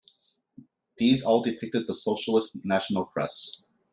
These 0.97 1.21
all 1.21 1.43
depicted 1.43 1.85
the 1.85 1.93
socialist 1.93 2.57
national 2.65 3.05
crest. 3.05 3.67